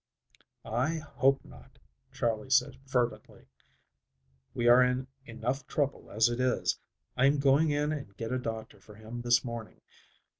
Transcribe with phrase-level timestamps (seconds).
[0.65, 1.77] "I hope not,"
[2.11, 3.45] Charley said fervently.
[4.55, 6.79] "We are in enough trouble as it is.
[7.15, 9.79] I am going in and get a doctor for him this morning.